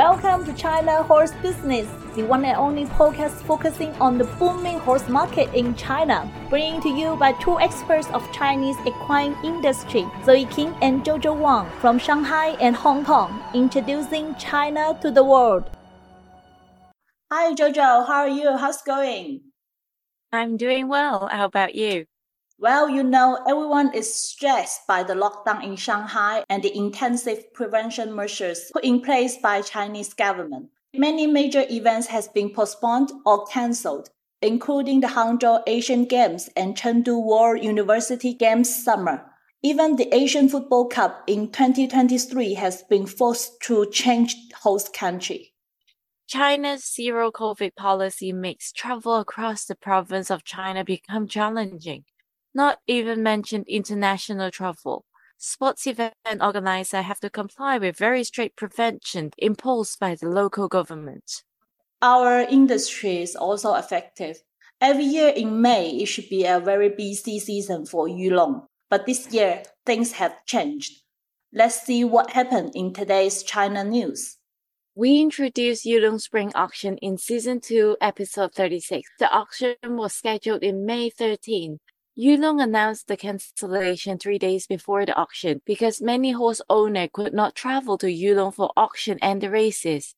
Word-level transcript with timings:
Welcome 0.00 0.46
to 0.46 0.54
China 0.54 1.02
Horse 1.02 1.32
Business, 1.42 1.86
the 2.16 2.22
one 2.22 2.46
and 2.46 2.56
only 2.56 2.86
podcast 2.86 3.42
focusing 3.44 3.92
on 3.96 4.16
the 4.16 4.24
booming 4.40 4.78
horse 4.78 5.06
market 5.10 5.52
in 5.52 5.74
China. 5.74 6.26
Bringing 6.48 6.80
to 6.80 6.88
you 6.88 7.16
by 7.16 7.32
two 7.32 7.60
experts 7.60 8.08
of 8.14 8.24
Chinese 8.32 8.78
equine 8.86 9.36
industry, 9.44 10.06
Zoe 10.24 10.46
King 10.46 10.74
and 10.80 11.04
Jojo 11.04 11.38
Wang 11.38 11.68
from 11.82 11.98
Shanghai 11.98 12.56
and 12.62 12.74
Hong 12.74 13.04
Kong, 13.04 13.44
introducing 13.52 14.34
China 14.36 14.98
to 15.02 15.10
the 15.10 15.22
world. 15.22 15.68
Hi 17.30 17.52
Jojo, 17.52 18.06
how 18.06 18.24
are 18.24 18.28
you? 18.28 18.56
How's 18.56 18.76
it 18.76 18.86
going? 18.86 19.42
I'm 20.32 20.56
doing 20.56 20.88
well. 20.88 21.28
How 21.30 21.44
about 21.44 21.74
you? 21.74 22.06
Well, 22.60 22.90
you 22.90 23.02
know, 23.02 23.42
everyone 23.48 23.94
is 23.94 24.12
stressed 24.12 24.86
by 24.86 25.02
the 25.02 25.14
lockdown 25.14 25.64
in 25.64 25.76
Shanghai 25.76 26.44
and 26.50 26.62
the 26.62 26.76
intensive 26.76 27.54
prevention 27.54 28.14
measures 28.14 28.70
put 28.74 28.84
in 28.84 29.00
place 29.00 29.38
by 29.38 29.62
Chinese 29.62 30.12
government. 30.12 30.68
Many 30.92 31.26
major 31.26 31.64
events 31.70 32.08
has 32.08 32.28
been 32.28 32.50
postponed 32.50 33.12
or 33.24 33.46
cancelled, 33.46 34.10
including 34.42 35.00
the 35.00 35.06
Hangzhou 35.06 35.62
Asian 35.66 36.04
Games 36.04 36.50
and 36.54 36.76
Chengdu 36.76 37.24
World 37.24 37.64
University 37.64 38.34
Games 38.34 38.68
summer. 38.84 39.24
Even 39.62 39.96
the 39.96 40.14
Asian 40.14 40.46
Football 40.46 40.88
Cup 40.88 41.24
in 41.26 41.50
2023 41.50 42.52
has 42.52 42.82
been 42.82 43.06
forced 43.06 43.58
to 43.62 43.90
change 43.90 44.36
host 44.54 44.92
country. 44.92 45.54
China's 46.26 46.84
zero 46.84 47.30
COVID 47.30 47.74
policy 47.74 48.34
makes 48.34 48.70
travel 48.70 49.16
across 49.16 49.64
the 49.64 49.74
province 49.74 50.30
of 50.30 50.44
China 50.44 50.84
become 50.84 51.26
challenging 51.26 52.04
not 52.54 52.78
even 52.86 53.22
mentioned 53.22 53.66
international 53.68 54.50
travel. 54.50 55.04
Sports 55.38 55.86
event 55.86 56.14
organizers 56.40 57.04
have 57.04 57.20
to 57.20 57.30
comply 57.30 57.78
with 57.78 57.96
very 57.96 58.24
strict 58.24 58.56
prevention 58.56 59.30
imposed 59.38 59.98
by 59.98 60.14
the 60.14 60.28
local 60.28 60.68
government. 60.68 61.42
Our 62.02 62.40
industry 62.40 63.22
is 63.22 63.36
also 63.36 63.74
affected. 63.74 64.38
Every 64.80 65.04
year 65.04 65.28
in 65.28 65.60
May, 65.60 65.90
it 65.90 66.06
should 66.06 66.28
be 66.28 66.44
a 66.44 66.60
very 66.60 66.88
busy 66.88 67.38
season 67.38 67.86
for 67.86 68.06
Yulong. 68.06 68.66
But 68.88 69.06
this 69.06 69.32
year, 69.32 69.62
things 69.86 70.12
have 70.12 70.44
changed. 70.46 71.02
Let's 71.52 71.82
see 71.82 72.04
what 72.04 72.30
happened 72.30 72.72
in 72.74 72.92
today's 72.92 73.42
China 73.42 73.84
news. 73.84 74.38
We 74.94 75.20
introduced 75.20 75.84
Yulong 75.84 76.20
Spring 76.20 76.52
Auction 76.54 76.96
in 76.98 77.16
Season 77.16 77.60
2, 77.60 77.96
Episode 78.00 78.54
36. 78.54 79.08
The 79.18 79.30
auction 79.30 79.76
was 79.84 80.12
scheduled 80.12 80.62
in 80.62 80.84
May 80.84 81.10
13, 81.10 81.78
Yulong 82.20 82.62
announced 82.62 83.08
the 83.08 83.16
cancellation 83.16 84.18
three 84.18 84.38
days 84.38 84.66
before 84.66 85.06
the 85.06 85.16
auction 85.16 85.62
because 85.64 86.02
many 86.02 86.32
horse 86.32 86.60
owners 86.68 87.08
could 87.14 87.32
not 87.32 87.54
travel 87.54 87.96
to 87.96 88.08
Yulong 88.08 88.52
for 88.52 88.70
auction 88.76 89.18
and 89.22 89.40
the 89.40 89.48
races. 89.48 90.14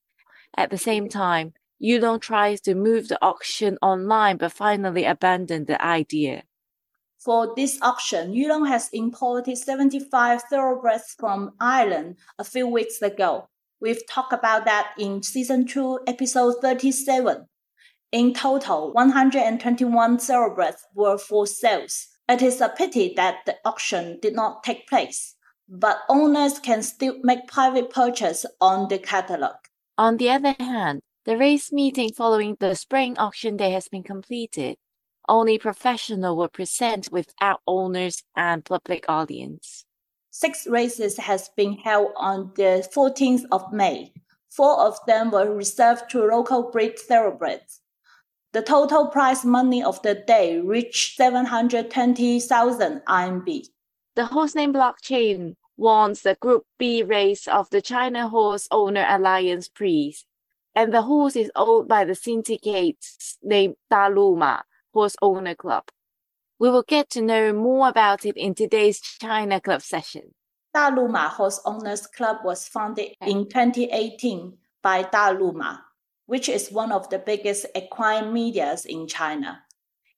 At 0.56 0.70
the 0.70 0.78
same 0.78 1.08
time, 1.08 1.52
Yulong 1.80 2.20
tries 2.20 2.60
to 2.62 2.74
move 2.74 3.06
the 3.06 3.22
auction 3.22 3.78
online 3.80 4.38
but 4.38 4.50
finally 4.50 5.04
abandoned 5.04 5.68
the 5.68 5.80
idea. 5.80 6.42
For 7.20 7.54
this 7.54 7.78
auction, 7.80 8.32
Yulong 8.32 8.66
has 8.66 8.88
imported 8.92 9.56
75 9.56 10.42
thoroughbreds 10.50 11.14
from 11.16 11.52
Ireland 11.60 12.16
a 12.36 12.42
few 12.42 12.66
weeks 12.66 13.00
ago. 13.00 13.46
We've 13.80 14.04
talked 14.08 14.32
about 14.32 14.64
that 14.64 14.92
in 14.98 15.22
season 15.22 15.68
2, 15.68 16.00
episode 16.08 16.56
37. 16.60 17.46
In 18.12 18.34
total, 18.34 18.92
121 18.92 20.18
thoroughbreds 20.18 20.84
were 20.94 21.16
for 21.16 21.46
sales. 21.46 22.08
It 22.28 22.42
is 22.42 22.60
a 22.60 22.68
pity 22.68 23.14
that 23.16 23.38
the 23.46 23.56
auction 23.64 24.18
did 24.20 24.34
not 24.34 24.62
take 24.62 24.86
place, 24.86 25.34
but 25.66 26.02
owners 26.10 26.58
can 26.58 26.82
still 26.82 27.16
make 27.22 27.46
private 27.46 27.88
purchase 27.88 28.44
on 28.60 28.88
the 28.88 28.98
catalog. 28.98 29.54
On 29.96 30.18
the 30.18 30.28
other 30.28 30.54
hand, 30.60 31.00
the 31.24 31.38
race 31.38 31.72
meeting 31.72 32.12
following 32.12 32.58
the 32.60 32.74
spring 32.74 33.16
auction 33.16 33.56
day 33.56 33.70
has 33.70 33.88
been 33.88 34.02
completed. 34.02 34.76
Only 35.26 35.58
professional 35.58 36.36
were 36.36 36.48
present 36.48 37.08
without 37.10 37.62
owners 37.66 38.22
and 38.36 38.62
public 38.62 39.06
audience. 39.08 39.86
Six 40.30 40.66
races 40.66 41.16
has 41.16 41.48
been 41.56 41.78
held 41.78 42.12
on 42.16 42.52
the 42.56 42.86
14th 42.94 43.44
of 43.50 43.72
May. 43.72 44.12
Four 44.50 44.80
of 44.80 44.98
them 45.06 45.30
were 45.30 45.50
reserved 45.54 46.10
to 46.10 46.26
local 46.26 46.70
breed 46.70 46.98
thoroughbreds. 46.98 47.80
The 48.52 48.62
total 48.62 49.06
prize 49.06 49.44
money 49.46 49.82
of 49.82 50.02
the 50.02 50.14
day 50.14 50.60
reached 50.60 51.16
720,000 51.16 53.00
RMB. 53.08 53.66
The 54.14 54.26
horse 54.26 54.54
name 54.54 54.74
blockchain 54.74 55.54
won 55.78 56.12
the 56.22 56.36
Group 56.38 56.64
B 56.78 57.02
race 57.02 57.48
of 57.48 57.70
the 57.70 57.80
China 57.80 58.28
Horse 58.28 58.68
Owner 58.70 59.06
Alliance 59.08 59.68
Prix, 59.68 60.16
and 60.74 60.92
the 60.92 61.00
horse 61.02 61.34
is 61.34 61.50
owned 61.56 61.88
by 61.88 62.04
the 62.04 62.14
syndicate 62.14 63.02
named 63.42 63.76
Daluma 63.90 64.62
Horse 64.92 65.16
Owner 65.22 65.54
Club. 65.54 65.84
We 66.58 66.68
will 66.68 66.84
get 66.84 67.08
to 67.10 67.22
know 67.22 67.54
more 67.54 67.88
about 67.88 68.26
it 68.26 68.36
in 68.36 68.54
today's 68.54 69.00
China 69.00 69.62
Club 69.62 69.80
session. 69.80 70.34
Daluma 70.76 71.28
Horse 71.30 71.60
Owners 71.64 72.06
Club 72.06 72.38
was 72.44 72.68
founded 72.68 73.12
in 73.22 73.48
2018 73.48 74.58
by 74.82 75.04
Daluma, 75.04 75.80
which 76.26 76.48
is 76.48 76.70
one 76.70 76.92
of 76.92 77.08
the 77.10 77.18
biggest 77.18 77.66
equine 77.74 78.32
medias 78.32 78.84
in 78.84 79.06
China. 79.06 79.62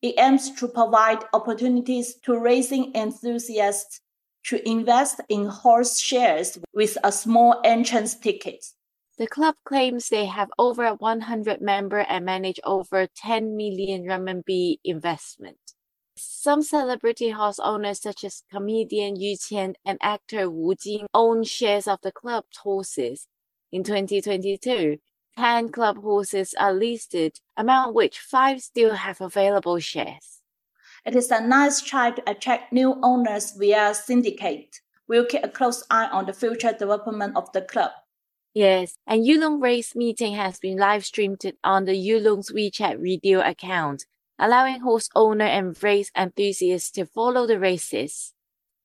It 0.02 0.14
aims 0.18 0.50
to 0.60 0.68
provide 0.68 1.24
opportunities 1.32 2.14
to 2.24 2.38
racing 2.38 2.92
enthusiasts 2.94 4.00
to 4.44 4.68
invest 4.68 5.20
in 5.28 5.46
horse 5.46 5.98
shares 5.98 6.58
with 6.74 6.98
a 7.02 7.10
small 7.10 7.60
entrance 7.64 8.14
ticket. 8.14 8.66
The 9.16 9.26
club 9.26 9.54
claims 9.64 10.08
they 10.08 10.26
have 10.26 10.50
over 10.58 10.90
100 10.92 11.60
members 11.60 12.04
and 12.08 12.24
manage 12.24 12.60
over 12.64 13.06
10 13.06 13.56
million 13.56 14.04
RMB 14.04 14.78
investment. 14.84 15.58
Some 16.16 16.62
celebrity 16.62 17.30
horse 17.30 17.58
owners 17.58 18.02
such 18.02 18.24
as 18.24 18.42
comedian 18.52 19.16
Yu 19.16 19.36
Qian 19.36 19.74
and 19.84 19.98
actor 20.02 20.50
Wu 20.50 20.74
Jing 20.74 21.06
own 21.14 21.44
shares 21.44 21.88
of 21.88 22.00
the 22.02 22.12
club's 22.12 22.58
horses. 22.58 23.26
In 23.72 23.82
2022, 23.82 24.98
10 25.36 25.70
club 25.70 25.98
horses 25.98 26.54
are 26.58 26.72
listed, 26.72 27.40
among 27.56 27.94
which 27.94 28.18
five 28.18 28.60
still 28.62 28.94
have 28.94 29.20
available 29.20 29.78
shares. 29.78 30.40
It 31.04 31.14
is 31.14 31.30
a 31.30 31.46
nice 31.46 31.80
try 31.80 32.12
to 32.12 32.30
attract 32.30 32.72
new 32.72 32.98
owners 33.02 33.52
via 33.52 33.94
syndicate. 33.94 34.80
We'll 35.06 35.26
keep 35.26 35.44
a 35.44 35.48
close 35.48 35.84
eye 35.90 36.06
on 36.06 36.26
the 36.26 36.32
future 36.32 36.72
development 36.72 37.36
of 37.36 37.52
the 37.52 37.60
club. 37.60 37.90
Yes, 38.54 38.96
and 39.06 39.26
Yulong 39.26 39.60
race 39.60 39.94
meeting 39.96 40.34
has 40.34 40.60
been 40.60 40.78
live 40.78 41.04
streamed 41.04 41.42
on 41.64 41.84
the 41.84 41.92
Yulong's 41.92 42.52
WeChat 42.52 43.02
video 43.02 43.40
account, 43.40 44.06
allowing 44.38 44.80
horse 44.80 45.08
owner 45.14 45.44
and 45.44 45.76
race 45.82 46.10
enthusiasts 46.16 46.90
to 46.92 47.04
follow 47.04 47.46
the 47.46 47.58
races. 47.58 48.32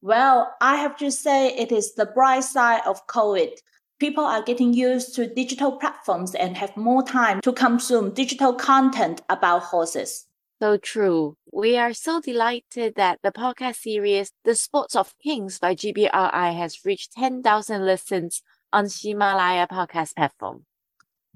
Well, 0.01 0.55
I 0.59 0.77
have 0.77 0.97
to 0.97 1.11
say 1.11 1.49
it 1.49 1.71
is 1.71 1.93
the 1.93 2.07
bright 2.07 2.45
side 2.45 2.81
of 2.85 3.05
COVID 3.07 3.51
people 3.99 4.23
are 4.23 4.41
getting 4.41 4.73
used 4.73 5.13
to 5.15 5.27
digital 5.27 5.73
platforms 5.73 6.33
and 6.33 6.57
have 6.57 6.75
more 6.77 7.03
time 7.03 7.41
to 7.41 7.51
consume 7.51 8.13
digital 8.13 8.53
content 8.53 9.21
about 9.29 9.63
horses. 9.63 10.25
So 10.61 10.77
true. 10.77 11.37
We 11.53 11.77
are 11.77 11.93
so 11.93 12.19
delighted 12.19 12.95
that 12.95 13.19
the 13.23 13.31
podcast 13.31 13.77
series, 13.77 14.31
The 14.43 14.55
Sports 14.55 14.95
of 14.95 15.15
Kings 15.23 15.59
by 15.59 15.75
GBRI 15.75 16.57
has 16.57 16.83
reached 16.83 17.13
10,000 17.13 17.85
listens 17.85 18.41
on 18.73 18.87
Himalaya 18.89 19.67
podcast 19.67 20.16
platform. 20.16 20.66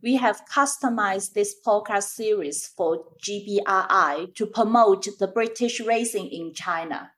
We 0.02 0.18
have 0.18 0.42
customized 0.46 1.34
this 1.34 1.56
podcast 1.66 2.10
series 2.10 2.68
for 2.68 3.06
GBRI 3.26 4.36
to 4.36 4.46
promote 4.46 5.08
the 5.18 5.28
British 5.28 5.80
racing 5.80 6.28
in 6.28 6.54
China. 6.54 7.12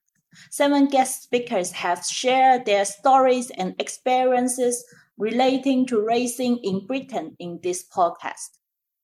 Seven 0.52 0.86
guest 0.88 1.24
speakers 1.24 1.72
have 1.72 2.06
shared 2.06 2.66
their 2.66 2.86
stories 2.86 3.50
and 3.52 3.74
experiences 3.80 4.86
relating 5.18 5.86
to 5.88 6.02
racing 6.02 6.58
in 6.64 6.86
Britain 6.86 7.36
in 7.40 7.60
this 7.64 7.86
podcast. 7.88 8.58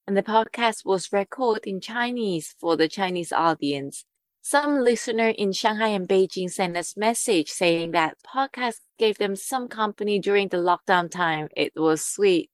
And 0.07 0.17
the 0.17 0.23
podcast 0.23 0.85
was 0.85 1.13
recorded 1.13 1.67
in 1.67 1.79
Chinese 1.79 2.55
for 2.59 2.75
the 2.75 2.87
Chinese 2.87 3.31
audience. 3.31 4.05
Some 4.41 4.79
listener 4.79 5.29
in 5.29 5.51
Shanghai 5.51 5.89
and 5.89 6.09
Beijing 6.09 6.49
sent 6.49 6.75
us 6.75 6.97
message 6.97 7.49
saying 7.49 7.91
that 7.91 8.17
podcast 8.25 8.77
gave 8.97 9.19
them 9.19 9.35
some 9.35 9.67
company 9.67 10.19
during 10.19 10.47
the 10.47 10.57
lockdown 10.57 11.11
time. 11.11 11.47
It 11.55 11.73
was 11.75 12.03
sweet. 12.03 12.49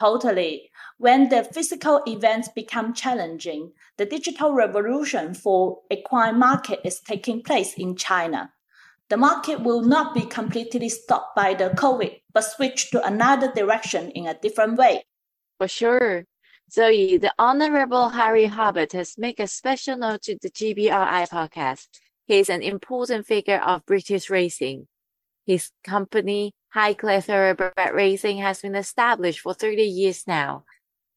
Totally. 0.00 0.70
When 0.98 1.30
the 1.30 1.44
physical 1.44 2.02
events 2.06 2.48
become 2.48 2.92
challenging, 2.92 3.72
the 3.96 4.04
digital 4.04 4.52
revolution 4.52 5.34
for 5.34 5.80
equine 5.90 6.38
market 6.38 6.80
is 6.84 7.00
taking 7.00 7.42
place 7.42 7.74
in 7.74 7.96
China. 7.96 8.52
The 9.14 9.18
market 9.18 9.60
will 9.60 9.82
not 9.82 10.12
be 10.12 10.22
completely 10.22 10.88
stopped 10.88 11.36
by 11.36 11.54
the 11.54 11.70
COVID, 11.70 12.20
but 12.32 12.40
switch 12.40 12.90
to 12.90 13.06
another 13.06 13.52
direction 13.52 14.10
in 14.10 14.26
a 14.26 14.34
different 14.34 14.76
way. 14.76 15.04
For 15.56 15.68
sure. 15.68 16.24
Zoe, 16.68 17.16
the 17.18 17.32
Honorable 17.38 18.08
Harry 18.08 18.46
Herbert 18.46 18.90
has 18.90 19.16
made 19.16 19.38
a 19.38 19.46
special 19.46 19.96
note 19.96 20.22
to 20.22 20.36
the 20.42 20.50
GBRI 20.50 21.28
podcast. 21.28 21.86
He 22.26 22.40
is 22.40 22.50
an 22.50 22.62
important 22.62 23.24
figure 23.24 23.60
of 23.60 23.86
British 23.86 24.28
racing. 24.30 24.88
His 25.46 25.70
company, 25.84 26.52
Highclere 26.74 27.22
Thoroughbred 27.22 27.94
Racing 27.94 28.38
has 28.38 28.62
been 28.62 28.74
established 28.74 29.38
for 29.38 29.54
30 29.54 29.80
years 29.84 30.24
now. 30.26 30.64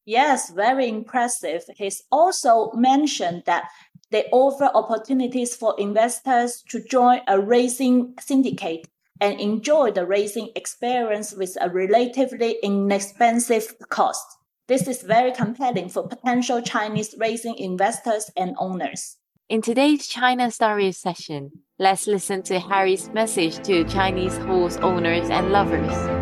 Yes, 0.05 0.51
very 0.51 0.87
impressive. 0.87 1.63
He's 1.75 2.03
also 2.11 2.71
mentioned 2.73 3.43
that 3.45 3.69
they 4.11 4.25
offer 4.31 4.69
opportunities 4.73 5.55
for 5.55 5.75
investors 5.77 6.63
to 6.69 6.83
join 6.83 7.21
a 7.27 7.39
racing 7.39 8.13
syndicate 8.19 8.87
and 9.19 9.39
enjoy 9.39 9.91
the 9.91 10.05
racing 10.05 10.49
experience 10.55 11.33
with 11.33 11.57
a 11.59 11.69
relatively 11.69 12.57
inexpensive 12.63 13.75
cost. 13.89 14.25
This 14.67 14.87
is 14.87 15.01
very 15.01 15.31
compelling 15.31 15.89
for 15.89 16.07
potential 16.07 16.61
Chinese 16.61 17.15
racing 17.17 17.57
investors 17.57 18.29
and 18.35 18.55
owners. 18.59 19.17
In 19.49 19.61
today's 19.61 20.07
China 20.07 20.51
Stories 20.51 20.97
session, 20.97 21.51
let's 21.79 22.05
listen 22.05 22.43
to 22.43 22.59
Harry's 22.59 23.09
message 23.11 23.65
to 23.65 23.85
Chinese 23.85 24.37
horse 24.39 24.77
owners 24.77 25.29
and 25.29 25.51
lovers. 25.51 26.16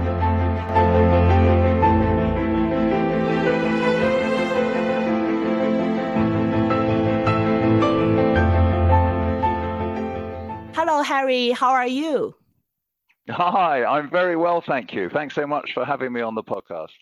Harry. 11.06 11.52
How 11.52 11.70
are 11.70 11.88
you? 11.88 12.36
Hi, 13.30 13.84
I'm 13.86 14.10
very 14.10 14.36
well, 14.36 14.62
thank 14.62 14.94
you. 14.94 15.10
Thanks 15.10 15.36
so 15.36 15.48
much 15.48 15.74
for 15.74 15.86
having 15.86 16.12
me 16.12 16.22
on 16.22 16.36
the 16.36 16.44
podcast. 16.44 16.98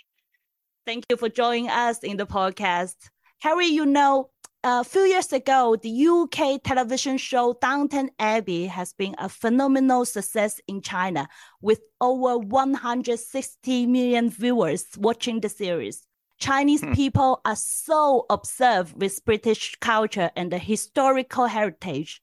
Thank 0.85 1.05
you 1.09 1.17
for 1.17 1.29
joining 1.29 1.69
us 1.69 2.00
in 2.00 2.17
the 2.17 2.25
podcast. 2.25 2.95
Harry, 3.39 3.67
you 3.67 3.85
know, 3.85 4.29
a 4.65 4.83
few 4.83 5.01
years 5.01 5.33
ago, 5.33 5.75
the 5.81 6.07
UK 6.07 6.61
television 6.63 7.17
show 7.17 7.57
Downton 7.61 8.09
Abbey 8.19 8.67
has 8.67 8.94
been 8.94 9.15
a 9.17 9.27
phenomenal 9.27 10.05
success 10.05 10.61
in 10.67 10.81
China, 10.81 11.27
with 11.61 11.81
over 12.00 12.38
160 12.38 13.85
million 13.88 14.29
viewers 14.29 14.85
watching 14.97 15.41
the 15.41 15.50
series. 15.50 16.07
Chinese 16.39 16.81
hmm. 16.81 16.94
people 16.94 17.41
are 17.44 17.57
so 17.57 18.25
obsessed 18.29 18.95
with 18.95 19.23
British 19.25 19.75
culture 19.81 20.31
and 20.35 20.51
the 20.51 20.57
historical 20.57 21.47
heritage. 21.47 22.21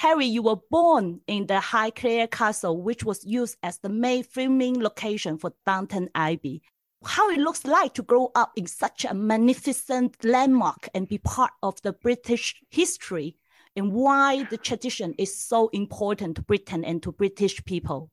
Harry, 0.00 0.24
you 0.24 0.40
were 0.40 0.56
born 0.70 1.20
in 1.26 1.46
the 1.46 1.60
Highclere 1.60 2.30
Castle, 2.30 2.80
which 2.80 3.04
was 3.04 3.22
used 3.22 3.58
as 3.62 3.80
the 3.80 3.90
main 3.90 4.22
filming 4.24 4.80
location 4.80 5.36
for 5.36 5.52
Downton 5.66 6.08
Abbey 6.14 6.62
how 7.04 7.28
it 7.28 7.38
looks 7.38 7.66
like 7.66 7.92
to 7.94 8.02
grow 8.02 8.30
up 8.34 8.52
in 8.56 8.66
such 8.66 9.04
a 9.04 9.12
magnificent 9.12 10.16
landmark 10.24 10.88
and 10.94 11.06
be 11.06 11.18
part 11.18 11.50
of 11.62 11.80
the 11.82 11.92
British 11.92 12.54
history 12.70 13.36
and 13.76 13.92
why 13.92 14.44
the 14.44 14.56
tradition 14.56 15.14
is 15.18 15.38
so 15.38 15.68
important 15.74 16.36
to 16.36 16.42
Britain 16.42 16.82
and 16.82 17.02
to 17.02 17.12
British 17.12 17.62
people. 17.66 18.10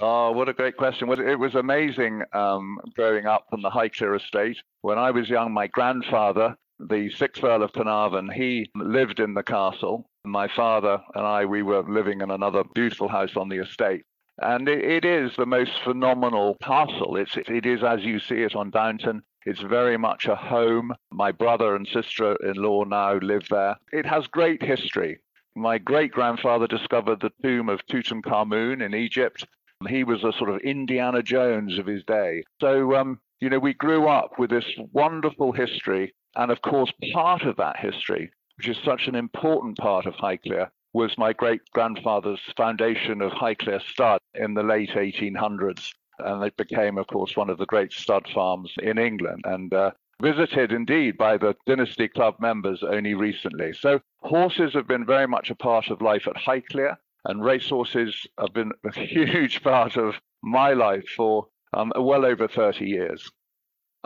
Oh, 0.00 0.32
what 0.32 0.48
a 0.48 0.52
great 0.52 0.76
question. 0.76 1.08
It 1.10 1.38
was 1.38 1.54
amazing 1.54 2.22
um, 2.32 2.78
growing 2.94 3.26
up 3.26 3.46
on 3.52 3.62
the 3.62 3.70
Highclere 3.70 4.16
estate. 4.16 4.58
When 4.82 4.98
I 4.98 5.12
was 5.12 5.28
young, 5.28 5.52
my 5.52 5.68
grandfather, 5.68 6.56
the 6.80 7.08
sixth 7.10 7.42
Earl 7.42 7.62
of 7.62 7.72
Carnarvon, 7.72 8.30
he 8.30 8.68
lived 8.74 9.20
in 9.20 9.34
the 9.34 9.42
castle. 9.42 10.08
My 10.30 10.48
father 10.48 11.00
and 11.14 11.26
I, 11.26 11.44
we 11.44 11.62
were 11.62 11.82
living 11.82 12.20
in 12.20 12.30
another 12.30 12.64
beautiful 12.74 13.08
house 13.08 13.36
on 13.36 13.48
the 13.48 13.62
estate. 13.62 14.04
And 14.40 14.68
it, 14.68 14.84
it 14.84 15.04
is 15.04 15.32
the 15.36 15.46
most 15.46 15.72
phenomenal 15.82 16.56
castle. 16.62 17.16
It's, 17.16 17.36
it 17.36 17.66
is 17.66 17.82
as 17.82 18.02
you 18.02 18.20
see 18.20 18.42
it 18.42 18.54
on 18.54 18.70
Downton. 18.70 19.22
It's 19.46 19.60
very 19.60 19.96
much 19.96 20.26
a 20.26 20.36
home. 20.36 20.92
My 21.10 21.32
brother 21.32 21.74
and 21.74 21.88
sister 21.88 22.36
in 22.36 22.54
law 22.54 22.84
now 22.84 23.14
live 23.14 23.48
there. 23.48 23.76
It 23.92 24.06
has 24.06 24.26
great 24.26 24.62
history. 24.62 25.18
My 25.56 25.78
great 25.78 26.12
grandfather 26.12 26.66
discovered 26.66 27.20
the 27.20 27.32
tomb 27.42 27.68
of 27.68 27.84
Tutankhamun 27.86 28.84
in 28.84 28.94
Egypt. 28.94 29.44
He 29.88 30.04
was 30.04 30.22
a 30.22 30.32
sort 30.32 30.50
of 30.50 30.60
Indiana 30.60 31.22
Jones 31.22 31.78
of 31.78 31.86
his 31.86 32.04
day. 32.04 32.42
So, 32.60 32.94
um, 32.94 33.20
you 33.40 33.48
know, 33.48 33.58
we 33.58 33.74
grew 33.74 34.06
up 34.08 34.38
with 34.38 34.50
this 34.50 34.66
wonderful 34.92 35.52
history. 35.52 36.14
And 36.36 36.50
of 36.50 36.60
course, 36.62 36.92
part 37.12 37.42
of 37.42 37.56
that 37.56 37.78
history, 37.78 38.30
which 38.58 38.68
is 38.68 38.78
such 38.84 39.06
an 39.06 39.14
important 39.14 39.78
part 39.78 40.04
of 40.04 40.14
Highclere, 40.14 40.68
was 40.92 41.16
my 41.16 41.32
great 41.32 41.60
grandfather's 41.72 42.40
foundation 42.56 43.22
of 43.22 43.30
Highclere 43.32 43.80
Stud 43.80 44.20
in 44.34 44.54
the 44.54 44.62
late 44.62 44.90
1800s. 44.90 45.92
And 46.18 46.42
it 46.44 46.56
became, 46.56 46.98
of 46.98 47.06
course, 47.06 47.36
one 47.36 47.50
of 47.50 47.58
the 47.58 47.66
great 47.66 47.92
stud 47.92 48.26
farms 48.34 48.72
in 48.82 48.98
England 48.98 49.42
and 49.44 49.72
uh, 49.72 49.92
visited 50.20 50.72
indeed 50.72 51.16
by 51.16 51.36
the 51.36 51.54
Dynasty 51.66 52.08
Club 52.08 52.34
members 52.40 52.82
only 52.82 53.14
recently. 53.14 53.72
So 53.72 54.00
horses 54.22 54.74
have 54.74 54.88
been 54.88 55.06
very 55.06 55.28
much 55.28 55.50
a 55.50 55.54
part 55.54 55.88
of 55.90 56.02
life 56.02 56.26
at 56.26 56.34
Highclere, 56.34 56.96
and 57.24 57.44
racehorses 57.44 58.26
have 58.40 58.52
been 58.52 58.72
a 58.84 58.98
huge 59.00 59.62
part 59.62 59.96
of 59.96 60.16
my 60.42 60.72
life 60.72 61.08
for 61.16 61.46
um, 61.74 61.92
well 61.96 62.24
over 62.24 62.48
30 62.48 62.86
years. 62.86 63.30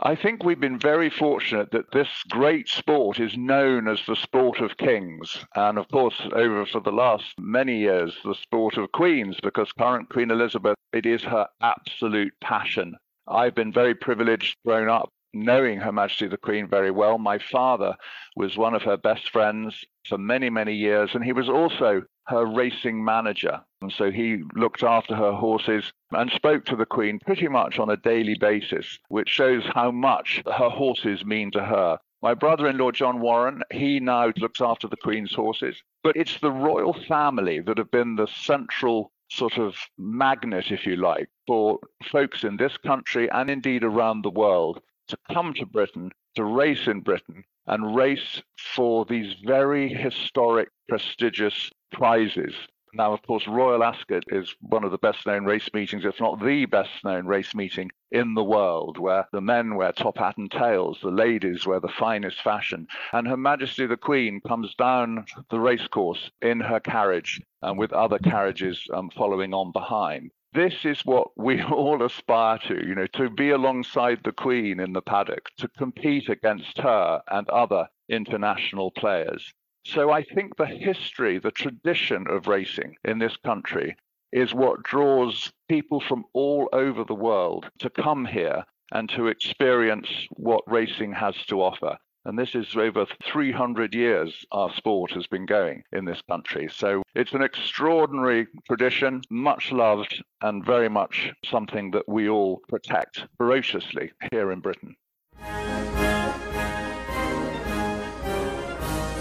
I 0.05 0.15
think 0.15 0.43
we've 0.43 0.59
been 0.59 0.77
very 0.77 1.09
fortunate 1.09 1.71
that 1.71 1.93
this 1.93 2.09
great 2.29 2.67
sport 2.67 3.21
is 3.21 3.37
known 3.37 3.87
as 3.87 4.05
the 4.05 4.17
sport 4.17 4.59
of 4.59 4.75
kings. 4.75 5.45
And 5.55 5.77
of 5.77 5.87
course, 5.87 6.19
over 6.33 6.65
for 6.65 6.81
the 6.81 6.91
last 6.91 7.33
many 7.39 7.77
years, 7.77 8.13
the 8.25 8.35
sport 8.35 8.75
of 8.75 8.91
queens, 8.91 9.37
because 9.41 9.71
current 9.71 10.09
Queen 10.09 10.29
Elizabeth, 10.29 10.75
it 10.91 11.05
is 11.05 11.23
her 11.23 11.47
absolute 11.61 12.33
passion. 12.41 12.97
I've 13.29 13.55
been 13.55 13.71
very 13.71 13.95
privileged 13.95 14.57
growing 14.65 14.89
up 14.89 15.09
knowing 15.33 15.79
Her 15.79 15.91
Majesty 15.91 16.27
the 16.27 16.37
Queen 16.37 16.67
very 16.67 16.91
well. 16.91 17.17
My 17.17 17.39
father 17.39 17.95
was 18.35 18.57
one 18.57 18.73
of 18.73 18.83
her 18.83 18.97
best 18.97 19.29
friends 19.31 19.83
for 20.07 20.17
many, 20.17 20.49
many 20.49 20.73
years, 20.73 21.11
and 21.13 21.23
he 21.23 21.33
was 21.33 21.49
also 21.49 22.03
her 22.27 22.45
racing 22.45 23.03
manager. 23.03 23.61
And 23.81 23.91
so 23.91 24.11
he 24.11 24.43
looked 24.55 24.83
after 24.83 25.15
her 25.15 25.33
horses 25.33 25.91
and 26.11 26.31
spoke 26.31 26.65
to 26.65 26.75
the 26.75 26.85
Queen 26.85 27.19
pretty 27.19 27.47
much 27.47 27.79
on 27.79 27.89
a 27.89 27.97
daily 27.97 28.35
basis, 28.35 28.99
which 29.09 29.29
shows 29.29 29.63
how 29.73 29.91
much 29.91 30.41
her 30.45 30.69
horses 30.69 31.25
mean 31.25 31.51
to 31.51 31.63
her. 31.63 31.97
My 32.21 32.33
brother 32.33 32.67
in 32.67 32.77
law, 32.77 32.91
John 32.91 33.19
Warren, 33.19 33.63
he 33.71 33.99
now 33.99 34.31
looks 34.37 34.61
after 34.61 34.87
the 34.87 34.95
Queen's 34.95 35.33
horses. 35.33 35.81
But 36.03 36.15
it's 36.15 36.39
the 36.39 36.51
royal 36.51 36.93
family 36.93 37.59
that 37.59 37.77
have 37.77 37.91
been 37.91 38.15
the 38.15 38.27
central 38.27 39.11
sort 39.29 39.57
of 39.57 39.75
magnet, 39.97 40.71
if 40.71 40.85
you 40.85 40.95
like, 40.95 41.29
for 41.47 41.79
folks 42.11 42.43
in 42.43 42.55
this 42.55 42.77
country 42.77 43.29
and 43.31 43.49
indeed 43.49 43.83
around 43.83 44.21
the 44.21 44.29
world 44.29 44.79
to 45.07 45.17
come 45.31 45.53
to 45.53 45.65
Britain, 45.65 46.11
to 46.35 46.43
race 46.43 46.87
in 46.87 47.01
Britain, 47.01 47.43
and 47.67 47.95
race 47.95 48.41
for 48.57 49.05
these 49.05 49.33
very 49.45 49.87
historic, 49.89 50.69
prestigious 50.87 51.71
prizes. 51.91 52.53
Now, 52.95 53.11
of 53.11 53.23
course, 53.23 53.47
Royal 53.47 53.83
Ascot 53.83 54.23
is 54.27 54.55
one 54.59 54.83
of 54.83 54.91
the 54.91 54.99
best 54.99 55.25
known 55.25 55.45
race 55.45 55.67
meetings, 55.73 56.05
if 56.05 56.19
not 56.19 56.39
the 56.39 56.65
best 56.65 57.03
known 57.03 57.25
race 57.25 57.55
meeting 57.55 57.89
in 58.11 58.35
the 58.35 58.43
world, 58.43 58.99
where 58.99 59.27
the 59.31 59.41
men 59.41 59.75
wear 59.75 59.91
top 59.91 60.19
hat 60.19 60.37
and 60.37 60.51
tails, 60.51 60.99
the 61.01 61.09
ladies 61.09 61.65
wear 61.65 61.79
the 61.79 61.87
finest 61.87 62.39
fashion, 62.41 62.87
and 63.11 63.27
Her 63.27 63.37
Majesty 63.37 63.87
the 63.87 63.97
Queen 63.97 64.41
comes 64.47 64.75
down 64.75 65.25
the 65.49 65.59
racecourse 65.59 66.29
in 66.43 66.59
her 66.59 66.79
carriage 66.79 67.41
and 67.63 67.79
with 67.79 67.93
other 67.93 68.19
carriages 68.19 68.87
um, 68.93 69.09
following 69.09 69.55
on 69.55 69.71
behind 69.71 70.31
this 70.53 70.85
is 70.85 71.05
what 71.05 71.29
we 71.37 71.61
all 71.63 72.03
aspire 72.03 72.59
to, 72.67 72.85
you 72.85 72.95
know, 72.95 73.07
to 73.07 73.29
be 73.29 73.49
alongside 73.49 74.19
the 74.23 74.31
Queen 74.31 74.79
in 74.79 74.93
the 74.93 75.01
paddock, 75.01 75.49
to 75.57 75.67
compete 75.69 76.29
against 76.29 76.77
her 76.79 77.21
and 77.29 77.49
other 77.49 77.87
international 78.09 78.91
players. 78.91 79.53
So 79.85 80.11
I 80.11 80.23
think 80.23 80.55
the 80.55 80.65
history, 80.65 81.39
the 81.39 81.51
tradition 81.51 82.25
of 82.29 82.47
racing 82.47 82.95
in 83.03 83.19
this 83.19 83.35
country 83.37 83.95
is 84.31 84.53
what 84.53 84.83
draws 84.83 85.51
people 85.67 85.99
from 85.99 86.25
all 86.33 86.69
over 86.71 87.03
the 87.03 87.13
world 87.13 87.69
to 87.79 87.89
come 87.89 88.25
here 88.25 88.63
and 88.91 89.09
to 89.09 89.27
experience 89.27 90.07
what 90.31 90.63
racing 90.67 91.13
has 91.13 91.35
to 91.47 91.61
offer. 91.61 91.97
And 92.25 92.39
this 92.39 92.55
is 92.55 92.75
over 92.75 93.05
300 93.23 93.93
years 93.93 94.45
our 94.51 94.73
sport 94.73 95.11
has 95.11 95.27
been 95.27 95.45
going 95.45 95.83
in 95.91 96.05
this 96.05 96.21
country. 96.29 96.69
So 96.71 97.03
it's 97.15 97.33
an 97.33 97.41
extraordinary 97.41 98.47
tradition, 98.65 99.21
much 99.29 99.71
loved, 99.71 100.23
and 100.41 100.65
very 100.65 100.89
much 100.89 101.33
something 101.43 101.91
that 101.91 102.07
we 102.07 102.29
all 102.29 102.61
protect 102.69 103.25
ferociously 103.37 104.11
here 104.31 104.51
in 104.51 104.61
Britain. 104.61 104.95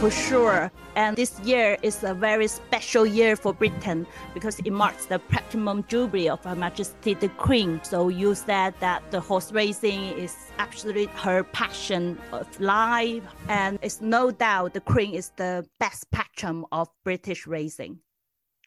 For 0.03 0.11
sure. 0.11 0.73
And 0.97 1.17
this 1.17 1.39
year 1.45 1.79
is 1.81 2.03
a 2.03 2.13
very 2.13 2.49
special 2.49 3.07
year 3.07 3.37
for 3.37 3.55
Britain 3.55 4.05
because 4.35 4.59
it 4.59 4.73
marks 4.73 5.07
the 5.07 5.21
platinum 5.21 5.85
jubilee 5.87 6.29
of 6.29 6.43
Her 6.43 6.57
Majesty 6.57 7.15
the 7.15 7.29
Queen. 7.29 7.81
So 7.85 8.09
you 8.09 8.35
said 8.35 8.75
that 8.81 9.09
the 9.13 9.21
horse 9.21 9.53
racing 9.53 10.19
is 10.19 10.35
absolutely 10.59 11.07
her 11.23 11.45
passion 11.45 12.19
of 12.33 12.49
life, 12.59 13.23
and 13.49 13.79
it's 13.81 14.01
no 14.01 14.33
doubt 14.33 14.75
the 14.75 14.81
Queen 14.81 15.15
is 15.15 15.31
the 15.37 15.65
best 15.79 16.11
patron 16.11 16.65
of 16.73 16.89
British 17.05 17.47
racing. 17.47 18.01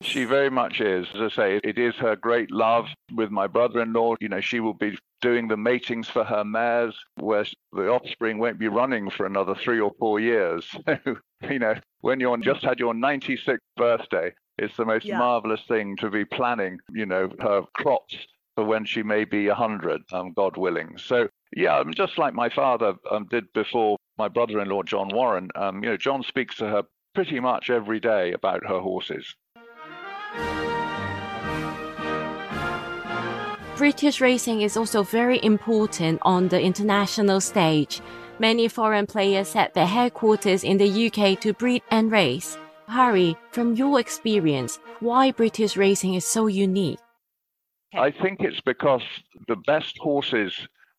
She 0.05 0.24
very 0.24 0.50
much 0.50 0.81
is. 0.81 1.07
As 1.15 1.21
I 1.21 1.35
say, 1.35 1.59
it 1.63 1.77
is 1.77 1.95
her 1.95 2.15
great 2.15 2.51
love 2.51 2.88
with 3.13 3.31
my 3.31 3.47
brother 3.47 3.81
in 3.81 3.93
law. 3.93 4.15
You 4.19 4.29
know, 4.29 4.41
she 4.41 4.59
will 4.59 4.74
be 4.74 4.97
doing 5.21 5.47
the 5.47 5.57
matings 5.57 6.07
for 6.07 6.24
her 6.24 6.43
mares, 6.43 6.95
where 7.15 7.45
the 7.74 7.89
offspring 7.89 8.38
won't 8.38 8.59
be 8.59 8.67
running 8.67 9.09
for 9.09 9.25
another 9.25 9.55
three 9.55 9.79
or 9.79 9.91
four 10.00 10.19
years. 10.19 10.69
you 11.50 11.59
know, 11.59 11.75
when 12.01 12.19
you 12.19 12.38
just 12.38 12.63
had 12.63 12.79
your 12.79 12.93
96th 12.93 13.57
birthday, 13.75 14.31
it's 14.57 14.77
the 14.77 14.85
most 14.85 15.05
yeah. 15.05 15.17
marvelous 15.17 15.62
thing 15.67 15.97
to 15.97 16.09
be 16.09 16.24
planning, 16.24 16.79
you 16.91 17.05
know, 17.05 17.29
her 17.39 17.63
crops 17.74 18.15
for 18.55 18.63
when 18.63 18.85
she 18.85 19.03
may 19.03 19.25
be 19.25 19.47
100, 19.47 20.01
um, 20.13 20.31
God 20.33 20.55
willing. 20.57 20.97
So, 20.97 21.27
yeah, 21.55 21.83
just 21.93 22.17
like 22.17 22.33
my 22.33 22.50
father 22.50 22.93
um, 23.12 23.25
did 23.29 23.51
before 23.53 23.97
my 24.17 24.27
brother 24.27 24.59
in 24.62 24.69
law, 24.69 24.83
John 24.83 25.09
Warren, 25.09 25.50
um, 25.55 25.83
you 25.83 25.89
know, 25.89 25.97
John 25.97 26.24
speaks 26.24 26.55
to 26.57 26.67
her 26.67 26.83
pretty 27.13 27.39
much 27.39 27.69
every 27.69 28.00
day 28.00 28.31
about 28.33 28.65
her 28.65 28.79
horses. 28.79 29.35
British 33.77 34.22
racing 34.22 34.62
is 34.62 34.77
also 34.77 35.04
very 35.04 35.44
important 35.44 36.20
on 36.22 36.48
the 36.48 36.62
international 36.62 37.42
stage. 37.42 38.01
Many 38.39 38.70
foreign 38.70 39.06
players 39.06 39.50
set 39.50 39.74
their 39.74 39.86
headquarters 39.86 40.63
in 40.63 40.77
the 40.77 41.08
UK 41.08 41.39
to 41.42 41.54
breed 41.54 41.84
and 41.92 42.10
race. 42.12 42.58
Harry, 42.88 43.36
from 43.51 43.75
your 43.75 44.00
experience, 44.00 44.80
why 45.01 45.32
British 45.32 45.75
racing 45.75 46.13
is 46.13 46.25
so 46.25 46.48
unique? 46.48 47.00
I 47.94 48.12
think 48.12 48.42
it's 48.42 48.62
because 48.62 49.04
the 49.48 49.56
best 49.56 49.98
horses 50.00 50.54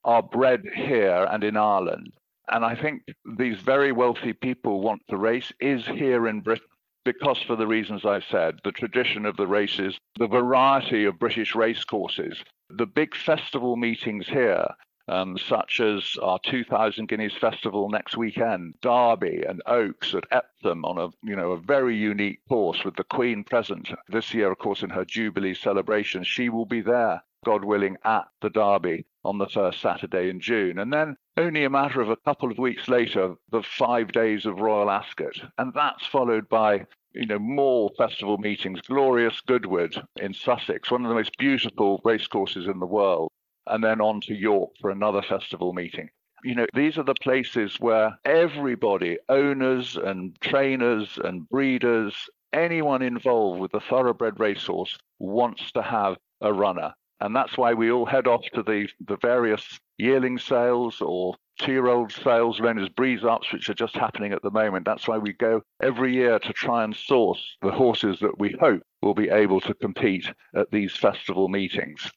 are 0.04 0.22
bred 0.22 0.62
here 0.74 1.26
and 1.30 1.42
in 1.44 1.56
Ireland. 1.56 2.12
And 2.48 2.64
I 2.64 2.74
think 2.74 3.02
these 3.38 3.58
very 3.58 3.90
wealthy 3.90 4.32
people 4.32 4.80
want 4.80 5.02
to 5.10 5.16
race 5.16 5.52
is 5.60 5.86
here 5.86 6.28
in 6.28 6.40
Britain 6.40 6.68
because 7.06 7.40
for 7.40 7.54
the 7.54 7.68
reasons 7.68 8.04
I've 8.04 8.24
said, 8.28 8.58
the 8.64 8.72
tradition 8.72 9.26
of 9.26 9.36
the 9.36 9.46
races, 9.46 9.96
the 10.18 10.26
variety 10.26 11.04
of 11.04 11.20
British 11.20 11.54
racecourses, 11.54 12.42
the 12.68 12.84
big 12.84 13.14
festival 13.14 13.76
meetings 13.76 14.26
here, 14.26 14.66
um, 15.06 15.38
such 15.38 15.78
as 15.78 16.16
our 16.20 16.40
2000 16.40 17.06
Guineas 17.06 17.36
Festival 17.40 17.88
next 17.88 18.16
weekend, 18.16 18.74
Derby 18.82 19.44
and 19.48 19.62
Oaks 19.66 20.14
at 20.14 20.24
Epsom 20.32 20.84
on 20.84 20.98
a 20.98 21.08
you 21.22 21.36
know 21.36 21.52
a 21.52 21.60
very 21.60 21.96
unique 21.96 22.40
course 22.48 22.84
with 22.84 22.96
the 22.96 23.04
Queen 23.04 23.44
present 23.44 23.88
this 24.08 24.34
year, 24.34 24.50
of 24.50 24.58
course, 24.58 24.82
in 24.82 24.90
her 24.90 25.04
Jubilee 25.04 25.54
celebration. 25.54 26.24
She 26.24 26.48
will 26.48 26.66
be 26.66 26.80
there, 26.80 27.22
God 27.44 27.64
willing, 27.64 27.96
at 28.04 28.26
the 28.42 28.50
Derby 28.50 29.06
on 29.24 29.38
the 29.38 29.46
first 29.46 29.80
Saturday 29.80 30.28
in 30.28 30.40
June, 30.40 30.80
and 30.80 30.92
then 30.92 31.16
only 31.36 31.64
a 31.64 31.70
matter 31.70 32.00
of 32.00 32.08
a 32.08 32.16
couple 32.16 32.50
of 32.50 32.58
weeks 32.58 32.88
later, 32.88 33.34
the 33.50 33.62
five 33.62 34.12
days 34.12 34.46
of 34.46 34.60
Royal 34.60 34.90
Ascot, 34.90 35.40
and 35.58 35.72
that's 35.74 36.06
followed 36.06 36.48
by 36.48 36.86
you 37.16 37.26
know, 37.26 37.38
more 37.38 37.90
festival 37.96 38.36
meetings, 38.36 38.80
Glorious 38.82 39.40
Goodwood 39.40 39.96
in 40.16 40.34
Sussex, 40.34 40.90
one 40.90 41.04
of 41.04 41.08
the 41.08 41.14
most 41.14 41.36
beautiful 41.38 42.00
racecourses 42.04 42.66
in 42.66 42.78
the 42.78 42.86
world 42.86 43.30
and 43.66 43.82
then 43.82 44.00
on 44.00 44.20
to 44.22 44.34
York 44.34 44.70
for 44.80 44.90
another 44.90 45.22
festival 45.22 45.72
meeting. 45.72 46.10
You 46.44 46.54
know, 46.54 46.66
these 46.74 46.98
are 46.98 47.02
the 47.02 47.14
places 47.14 47.80
where 47.80 48.16
everybody, 48.24 49.18
owners 49.28 49.96
and 49.96 50.38
trainers 50.40 51.18
and 51.24 51.48
breeders, 51.48 52.14
anyone 52.52 53.02
involved 53.02 53.60
with 53.60 53.72
the 53.72 53.80
thoroughbred 53.80 54.38
racehorse 54.38 54.96
wants 55.18 55.72
to 55.72 55.82
have 55.82 56.16
a 56.42 56.52
runner. 56.52 56.92
And 57.20 57.34
that's 57.34 57.56
why 57.56 57.72
we 57.72 57.90
all 57.90 58.06
head 58.06 58.26
off 58.26 58.44
to 58.54 58.62
the, 58.62 58.88
the 59.06 59.16
various 59.16 59.78
yearling 59.98 60.38
sales 60.38 61.00
or 61.00 61.34
two-year-old 61.58 62.12
sales 62.12 62.60
known 62.60 62.78
as 62.78 62.88
breeze 62.90 63.24
ups, 63.24 63.52
which 63.52 63.70
are 63.70 63.74
just 63.74 63.96
happening 63.96 64.32
at 64.32 64.42
the 64.42 64.50
moment. 64.50 64.84
That's 64.84 65.08
why 65.08 65.18
we 65.18 65.32
go 65.32 65.62
every 65.82 66.14
year 66.14 66.38
to 66.38 66.52
try 66.52 66.84
and 66.84 66.94
source 66.94 67.56
the 67.62 67.70
horses 67.70 68.18
that 68.20 68.38
we 68.38 68.54
hope 68.60 68.82
will 69.00 69.14
be 69.14 69.30
able 69.30 69.60
to 69.62 69.74
compete 69.74 70.30
at 70.54 70.70
these 70.70 70.94
festival 70.94 71.48
meetings. 71.48 72.10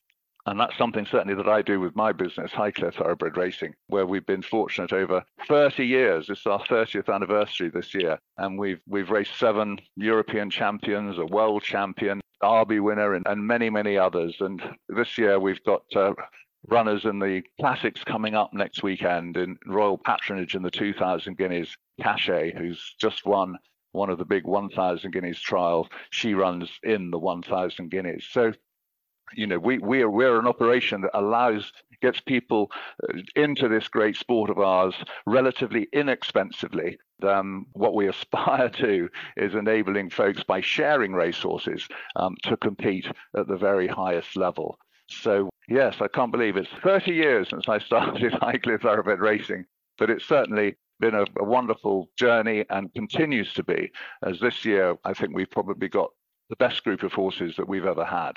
And 0.45 0.59
that's 0.59 0.77
something 0.77 1.05
certainly 1.05 1.35
that 1.35 1.47
I 1.47 1.61
do 1.61 1.79
with 1.79 1.95
my 1.95 2.11
business, 2.11 2.51
Highclere 2.51 2.93
Thoroughbred 2.93 3.37
Racing, 3.37 3.75
where 3.87 4.05
we've 4.05 4.25
been 4.25 4.41
fortunate 4.41 4.91
over 4.91 5.23
30 5.47 5.85
years. 5.85 6.29
It's 6.29 6.47
our 6.47 6.59
30th 6.59 7.13
anniversary 7.13 7.69
this 7.69 7.93
year, 7.93 8.17
and 8.37 8.57
we've 8.57 8.81
we've 8.87 9.11
raced 9.11 9.37
seven 9.37 9.79
European 9.95 10.49
champions, 10.49 11.19
a 11.19 11.25
world 11.25 11.61
champion, 11.61 12.19
Derby 12.41 12.79
winner, 12.79 13.13
and, 13.13 13.25
and 13.27 13.45
many 13.45 13.69
many 13.69 13.97
others. 13.97 14.35
And 14.39 14.61
this 14.87 15.17
year 15.17 15.39
we've 15.39 15.63
got 15.63 15.83
uh, 15.95 16.13
runners 16.67 17.05
in 17.05 17.19
the 17.19 17.41
classics 17.59 18.03
coming 18.03 18.35
up 18.35 18.53
next 18.53 18.83
weekend 18.83 19.37
in 19.37 19.57
royal 19.65 19.97
patronage 19.97 20.55
in 20.55 20.61
the 20.61 20.71
2,000 20.71 21.37
guineas. 21.37 21.75
Cachet, 22.01 22.53
who's 22.57 22.95
just 22.99 23.25
won 23.25 23.57
one 23.91 24.09
of 24.09 24.17
the 24.17 24.25
big 24.25 24.45
1,000 24.45 25.11
guineas 25.11 25.39
trials, 25.39 25.87
she 26.11 26.33
runs 26.33 26.69
in 26.83 27.11
the 27.11 27.17
1,000 27.17 27.89
guineas. 27.89 28.25
So 28.29 28.53
you 29.35 29.47
know, 29.47 29.59
we 29.59 29.77
we're 29.77 30.09
we're 30.09 30.39
an 30.39 30.47
operation 30.47 31.01
that 31.01 31.17
allows 31.17 31.71
gets 32.01 32.19
people 32.19 32.71
uh, 33.03 33.17
into 33.35 33.67
this 33.67 33.87
great 33.87 34.15
sport 34.15 34.49
of 34.49 34.59
ours 34.59 34.95
relatively 35.25 35.87
inexpensively. 35.93 36.97
Um, 37.23 37.65
what 37.73 37.93
we 37.93 38.07
aspire 38.09 38.69
to 38.69 39.09
is 39.37 39.55
enabling 39.55 40.09
folks 40.09 40.43
by 40.43 40.61
sharing 40.61 41.13
resources 41.13 41.87
um, 42.15 42.35
to 42.43 42.57
compete 42.57 43.07
at 43.35 43.47
the 43.47 43.57
very 43.57 43.87
highest 43.87 44.35
level. 44.35 44.77
So 45.07 45.49
yes, 45.67 45.97
I 46.01 46.07
can't 46.07 46.31
believe 46.31 46.55
it's 46.55 46.69
30 46.83 47.11
years 47.11 47.49
since 47.49 47.67
I 47.67 47.79
started 47.79 48.31
Highclere 48.41 48.81
Thoroughbred 48.81 49.19
Racing, 49.19 49.65
but 49.97 50.09
it's 50.09 50.25
certainly 50.25 50.75
been 50.99 51.15
a, 51.15 51.25
a 51.39 51.43
wonderful 51.43 52.09
journey 52.17 52.65
and 52.69 52.93
continues 52.93 53.53
to 53.53 53.63
be. 53.63 53.91
As 54.23 54.39
this 54.39 54.65
year, 54.65 54.97
I 55.05 55.13
think 55.13 55.33
we've 55.33 55.49
probably 55.49 55.87
got 55.87 56.11
the 56.49 56.57
best 56.57 56.83
group 56.83 57.03
of 57.03 57.13
horses 57.13 57.55
that 57.55 57.67
we've 57.67 57.85
ever 57.85 58.03
had. 58.03 58.33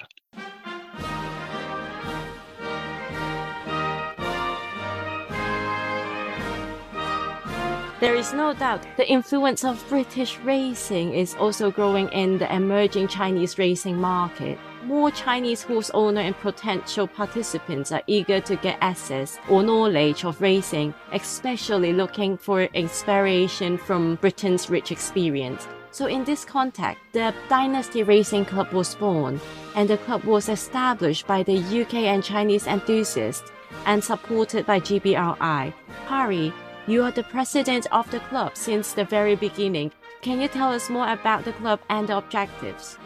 There 8.02 8.16
is 8.16 8.32
no 8.32 8.52
doubt 8.52 8.84
the 8.96 9.08
influence 9.08 9.62
of 9.62 9.88
British 9.88 10.36
racing 10.38 11.14
is 11.14 11.36
also 11.36 11.70
growing 11.70 12.08
in 12.08 12.36
the 12.36 12.52
emerging 12.52 13.06
Chinese 13.06 13.58
racing 13.58 13.96
market. 13.96 14.58
More 14.82 15.12
Chinese 15.12 15.62
horse 15.62 15.88
owners 15.94 16.24
and 16.24 16.36
potential 16.40 17.06
participants 17.06 17.92
are 17.92 18.02
eager 18.08 18.40
to 18.40 18.56
get 18.56 18.78
access 18.80 19.38
or 19.48 19.62
knowledge 19.62 20.24
of 20.24 20.40
racing, 20.40 20.94
especially 21.12 21.92
looking 21.92 22.36
for 22.36 22.62
inspiration 22.74 23.78
from 23.78 24.16
Britain's 24.16 24.68
rich 24.68 24.90
experience. 24.90 25.68
So 25.92 26.06
in 26.06 26.24
this 26.24 26.44
context, 26.44 27.00
the 27.12 27.32
Dynasty 27.48 28.02
Racing 28.02 28.46
Club 28.46 28.72
was 28.72 28.96
born, 28.96 29.40
and 29.76 29.88
the 29.88 29.98
club 29.98 30.24
was 30.24 30.48
established 30.48 31.28
by 31.28 31.44
the 31.44 31.58
UK 31.82 32.10
and 32.10 32.24
Chinese 32.24 32.66
enthusiasts 32.66 33.52
and 33.86 34.02
supported 34.02 34.66
by 34.66 34.80
GBRI. 34.80 35.72
Harry, 36.08 36.52
you 36.86 37.02
are 37.02 37.12
the 37.12 37.22
president 37.22 37.86
of 37.92 38.10
the 38.10 38.20
club 38.20 38.56
since 38.56 38.92
the 38.92 39.04
very 39.04 39.36
beginning. 39.36 39.92
Can 40.20 40.40
you 40.40 40.48
tell 40.48 40.72
us 40.72 40.90
more 40.90 41.08
about 41.08 41.44
the 41.44 41.52
club 41.52 41.80
and 41.88 42.08
the 42.08 42.16
objectives? 42.16 42.98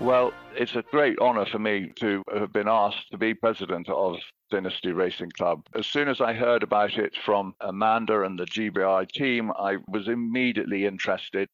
Well, 0.00 0.32
it's 0.54 0.76
a 0.76 0.82
great 0.90 1.18
honor 1.20 1.44
for 1.44 1.58
me 1.58 1.92
to 1.96 2.22
have 2.32 2.52
been 2.52 2.68
asked 2.68 3.10
to 3.10 3.18
be 3.18 3.34
president 3.34 3.88
of 3.88 4.16
Dynasty 4.50 4.92
Racing 4.92 5.30
Club. 5.30 5.66
As 5.74 5.86
soon 5.86 6.08
as 6.08 6.20
I 6.20 6.32
heard 6.32 6.62
about 6.62 6.96
it 6.96 7.16
from 7.16 7.54
Amanda 7.60 8.22
and 8.22 8.38
the 8.38 8.46
GBI 8.46 9.10
team, 9.10 9.50
I 9.58 9.76
was 9.88 10.08
immediately 10.08 10.86
interested. 10.86 11.48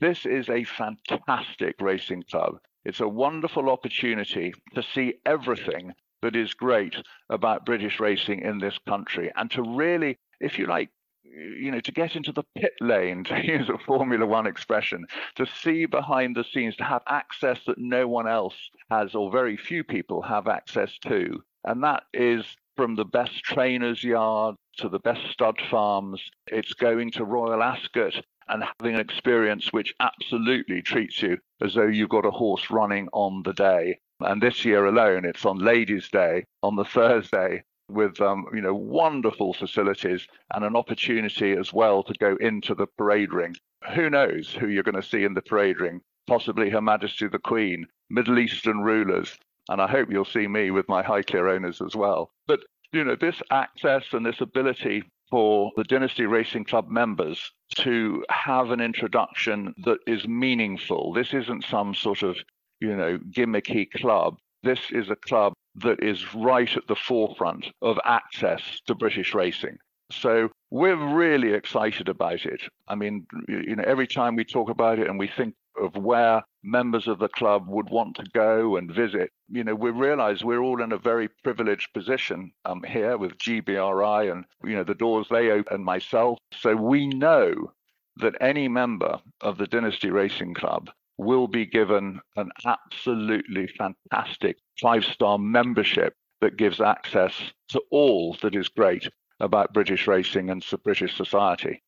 This 0.00 0.26
is 0.26 0.48
a 0.48 0.64
fantastic 0.64 1.74
racing 1.80 2.22
club. 2.30 2.58
It's 2.84 3.00
a 3.00 3.08
wonderful 3.08 3.68
opportunity 3.68 4.54
to 4.74 4.82
see 4.82 5.14
everything 5.26 5.92
that 6.22 6.36
is 6.36 6.54
great 6.54 6.96
about 7.28 7.66
British 7.66 8.00
racing 8.00 8.42
in 8.42 8.58
this 8.58 8.78
country 8.88 9.30
and 9.36 9.50
to 9.50 9.62
really, 9.62 10.16
if 10.40 10.58
you 10.58 10.66
like, 10.66 10.90
you 11.32 11.70
know, 11.70 11.80
to 11.80 11.92
get 11.92 12.16
into 12.16 12.32
the 12.32 12.44
pit 12.56 12.72
lane, 12.80 13.24
to 13.28 13.44
use 13.44 13.68
a 13.68 13.78
Formula 13.78 14.26
One 14.26 14.46
expression, 14.46 15.06
to 15.36 15.46
see 15.46 15.86
behind 15.86 16.36
the 16.36 16.44
scenes, 16.44 16.76
to 16.76 16.84
have 16.84 17.02
access 17.08 17.60
that 17.66 17.78
no 17.78 18.06
one 18.06 18.28
else 18.28 18.56
has, 18.90 19.14
or 19.14 19.30
very 19.30 19.56
few 19.56 19.84
people 19.84 20.22
have 20.22 20.48
access 20.48 20.96
to. 21.06 21.42
And 21.64 21.82
that 21.82 22.04
is 22.14 22.44
from 22.76 22.94
the 22.94 23.04
best 23.04 23.42
trainers' 23.42 24.04
yard 24.04 24.54
to 24.78 24.88
the 24.88 25.00
best 25.00 25.20
stud 25.32 25.60
farms. 25.70 26.22
It's 26.46 26.72
going 26.74 27.10
to 27.12 27.24
Royal 27.24 27.62
Ascot 27.62 28.14
and 28.48 28.64
having 28.64 28.94
an 28.94 29.00
experience 29.00 29.72
which 29.72 29.94
absolutely 30.00 30.80
treats 30.80 31.20
you 31.20 31.38
as 31.60 31.74
though 31.74 31.86
you've 31.86 32.08
got 32.08 32.24
a 32.24 32.30
horse 32.30 32.70
running 32.70 33.08
on 33.12 33.42
the 33.42 33.52
day. 33.52 33.98
And 34.20 34.42
this 34.42 34.64
year 34.64 34.86
alone, 34.86 35.24
it's 35.24 35.44
on 35.44 35.58
Ladies' 35.58 36.08
Day 36.08 36.44
on 36.62 36.76
the 36.76 36.84
Thursday 36.84 37.62
with 37.88 38.20
um, 38.20 38.46
you 38.52 38.60
know 38.60 38.74
wonderful 38.74 39.54
facilities 39.54 40.26
and 40.54 40.64
an 40.64 40.76
opportunity 40.76 41.52
as 41.52 41.72
well 41.72 42.02
to 42.02 42.14
go 42.14 42.36
into 42.40 42.74
the 42.74 42.86
parade 42.86 43.32
ring. 43.32 43.54
Who 43.94 44.10
knows 44.10 44.52
who 44.52 44.68
you're 44.68 44.82
going 44.82 45.00
to 45.00 45.08
see 45.08 45.24
in 45.24 45.34
the 45.34 45.42
parade 45.42 45.80
ring? 45.80 46.00
Possibly 46.26 46.70
Her 46.70 46.82
Majesty 46.82 47.26
the 47.26 47.38
Queen, 47.38 47.86
Middle 48.10 48.38
Eastern 48.38 48.80
rulers, 48.80 49.38
and 49.68 49.80
I 49.80 49.86
hope 49.86 50.10
you'll 50.10 50.24
see 50.24 50.46
me 50.46 50.70
with 50.70 50.88
my 50.88 51.02
Highclere 51.02 51.54
owners 51.54 51.80
as 51.80 51.96
well. 51.96 52.30
But 52.46 52.60
you 52.92 53.04
know 53.04 53.16
this 53.16 53.40
access 53.50 54.04
and 54.12 54.24
this 54.24 54.40
ability 54.40 55.04
for 55.30 55.72
the 55.76 55.84
Dynasty 55.84 56.24
Racing 56.24 56.64
Club 56.64 56.88
members 56.88 57.52
to 57.76 58.24
have 58.30 58.70
an 58.70 58.80
introduction 58.80 59.74
that 59.84 59.98
is 60.06 60.26
meaningful. 60.26 61.12
This 61.12 61.34
isn't 61.34 61.64
some 61.64 61.94
sort 61.94 62.22
of 62.22 62.36
you 62.80 62.96
know 62.96 63.18
gimmicky 63.30 63.90
club. 63.90 64.38
This 64.62 64.80
is 64.90 65.10
a 65.10 65.16
club 65.16 65.52
that 65.82 66.02
is 66.02 66.34
right 66.34 66.76
at 66.76 66.86
the 66.88 66.96
forefront 66.96 67.66
of 67.82 67.98
access 68.04 68.80
to 68.86 68.94
British 68.94 69.34
racing. 69.34 69.78
So 70.10 70.50
we're 70.70 70.96
really 71.14 71.52
excited 71.52 72.08
about 72.08 72.46
it. 72.46 72.62
I 72.86 72.94
mean, 72.94 73.26
you 73.46 73.76
know, 73.76 73.84
every 73.86 74.06
time 74.06 74.36
we 74.36 74.44
talk 74.44 74.70
about 74.70 74.98
it 74.98 75.06
and 75.06 75.18
we 75.18 75.28
think 75.28 75.54
of 75.78 75.96
where 75.96 76.42
members 76.62 77.06
of 77.06 77.18
the 77.18 77.28
club 77.28 77.68
would 77.68 77.88
want 77.90 78.16
to 78.16 78.24
go 78.32 78.76
and 78.76 78.90
visit. 78.90 79.30
You 79.48 79.64
know, 79.64 79.74
we 79.74 79.90
realize 79.90 80.42
we're 80.42 80.62
all 80.62 80.82
in 80.82 80.92
a 80.92 80.98
very 80.98 81.28
privileged 81.44 81.92
position 81.92 82.52
um, 82.64 82.82
here 82.82 83.16
with 83.16 83.38
GBRI 83.38 84.32
and, 84.32 84.44
you 84.64 84.76
know, 84.76 84.84
the 84.84 84.94
doors 84.94 85.26
they 85.30 85.50
open 85.50 85.76
and 85.76 85.84
myself. 85.84 86.38
So 86.52 86.74
we 86.74 87.06
know 87.06 87.72
that 88.16 88.34
any 88.40 88.66
member 88.66 89.20
of 89.40 89.58
the 89.58 89.66
Dynasty 89.66 90.10
Racing 90.10 90.54
Club 90.54 90.90
will 91.18 91.48
be 91.48 91.66
given 91.66 92.20
an 92.36 92.48
absolutely 92.64 93.66
fantastic 93.66 94.56
five 94.80 95.04
star 95.04 95.38
membership 95.38 96.14
that 96.40 96.56
gives 96.56 96.80
access 96.80 97.32
to 97.68 97.82
all 97.90 98.36
that 98.40 98.54
is 98.54 98.68
great 98.68 99.08
about 99.40 99.74
British 99.74 100.06
racing 100.06 100.50
and 100.50 100.64
British 100.84 101.16
society. 101.16 101.82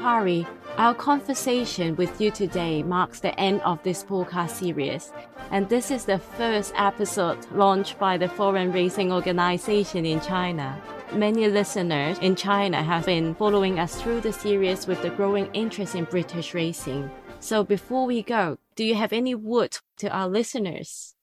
Harry, 0.00 0.46
our 0.76 0.94
conversation 0.94 1.96
with 1.96 2.20
you 2.20 2.30
today 2.30 2.82
marks 2.82 3.20
the 3.20 3.38
end 3.38 3.60
of 3.62 3.82
this 3.82 4.02
podcast 4.04 4.50
series, 4.50 5.12
and 5.50 5.68
this 5.68 5.90
is 5.90 6.04
the 6.04 6.18
first 6.18 6.72
episode 6.76 7.38
launched 7.52 7.98
by 7.98 8.16
the 8.16 8.28
Foreign 8.28 8.72
Racing 8.72 9.12
Organization 9.12 10.04
in 10.04 10.20
China. 10.20 10.80
Many 11.14 11.46
listeners 11.46 12.18
in 12.18 12.34
China 12.34 12.82
have 12.82 13.06
been 13.06 13.36
following 13.36 13.78
us 13.78 14.02
through 14.02 14.20
the 14.22 14.32
series 14.32 14.88
with 14.88 15.00
the 15.00 15.10
growing 15.10 15.48
interest 15.52 15.94
in 15.94 16.06
British 16.06 16.54
racing. 16.54 17.08
So 17.38 17.62
before 17.62 18.04
we 18.04 18.20
go, 18.20 18.58
do 18.74 18.84
you 18.84 18.96
have 18.96 19.12
any 19.12 19.36
word 19.36 19.78
to 19.98 20.08
our 20.08 20.28
listeners? 20.28 21.14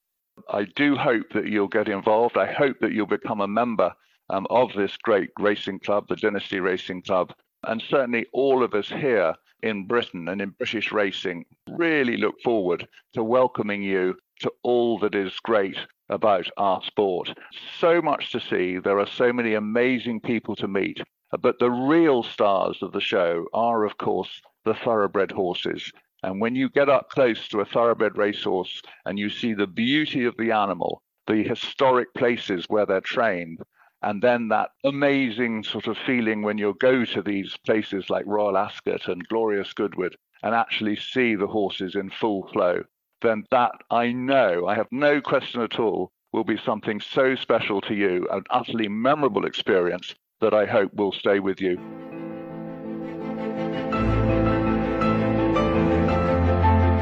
I 0.50 0.64
do 0.78 0.96
hope 0.96 1.34
that 1.34 1.48
you'll 1.48 1.68
get 1.68 1.90
involved. 1.90 2.38
I 2.38 2.50
hope 2.54 2.78
that 2.80 2.94
you'll 2.94 3.06
become 3.06 3.42
a 3.42 3.48
member 3.50 3.94
um, 4.30 4.48
of 4.50 4.72
this 4.78 4.96
great 4.96 5.30
racing 5.38 5.80
club, 5.80 6.08
the 6.08 6.16
Dynasty 6.16 6.62
Racing 6.62 7.02
Club, 7.02 7.34
and 7.68 7.84
certainly 7.90 8.28
all 8.32 8.64
of 8.64 8.74
us 8.74 8.88
here 8.88 9.36
in 9.62 9.88
Britain 9.88 10.30
and 10.30 10.42
in 10.42 10.52
British 10.52 10.94
racing 10.94 11.44
really 11.70 12.16
look 12.16 12.36
forward 12.42 12.88
to 13.12 13.26
welcoming 13.26 13.84
you 13.84 14.16
to 14.42 14.52
all 14.64 15.00
that 15.00 15.16
is 15.16 15.40
great 15.40 15.78
about 16.10 16.48
our 16.58 16.84
sport. 16.84 17.34
So 17.80 18.02
much 18.02 18.32
to 18.32 18.40
see. 18.40 18.78
There 18.78 19.00
are 19.00 19.08
so 19.08 19.32
many 19.32 19.54
amazing 19.54 20.20
people 20.20 20.56
to 20.58 20.68
meet. 20.68 21.02
But 21.40 21.60
the 21.60 21.72
real 21.72 22.24
stars 22.24 22.82
of 22.82 22.92
the 22.92 23.00
show 23.00 23.46
are, 23.54 23.86
of 23.86 23.98
course, 23.98 24.42
the 24.66 24.74
thoroughbred 24.74 25.32
horses. 25.32 25.92
And 26.24 26.42
when 26.42 26.56
you 26.56 26.70
get 26.70 26.90
up 26.90 27.10
close 27.10 27.48
to 27.48 27.62
a 27.62 27.66
thoroughbred 27.66 28.18
racehorse 28.18 28.82
and 29.06 29.18
you 29.18 29.30
see 29.30 29.54
the 29.54 29.68
beauty 29.68 30.26
of 30.26 30.36
the 30.38 30.52
animal, 30.52 31.02
the 31.28 31.44
historic 31.44 32.14
places 32.14 32.66
where 32.68 32.86
they're 32.86 33.02
trained, 33.02 33.60
and 34.04 34.22
then 34.22 34.50
that 34.50 34.72
amazing 34.84 35.64
sort 35.64 35.88
of 35.88 35.98
feeling 35.98 36.42
when 36.42 36.58
you 36.58 36.76
go 36.80 37.06
to 37.06 37.22
these 37.22 37.56
places 37.66 38.10
like 38.10 38.26
Royal 38.26 38.58
Ascot 38.58 39.08
and 39.08 39.28
Glorious 39.28 39.74
Goodwood 39.74 40.16
and 40.44 40.56
actually 40.56 40.96
see 40.96 41.36
the 41.36 41.48
horses 41.48 41.96
in 41.96 42.10
full 42.10 42.48
flow, 42.52 42.84
then 43.22 43.46
that 43.52 43.72
I 43.90 44.12
know, 44.12 44.68
I 44.68 44.76
have 44.76 44.88
no 44.92 45.22
question 45.22 45.62
at 45.62 45.80
all, 45.80 46.12
will 46.34 46.44
be 46.44 46.58
something 46.58 47.00
so 47.00 47.36
special 47.36 47.82
to 47.82 47.94
you, 47.94 48.28
an 48.32 48.44
utterly 48.50 48.88
memorable 48.88 49.46
experience 49.46 50.16
that 50.40 50.54
I 50.54 50.66
hope 50.66 50.94
will 50.94 51.12
stay 51.12 51.40
with 51.40 51.62
you. 51.62 51.78